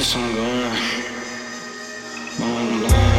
[0.00, 0.64] this song going
[2.94, 3.09] on.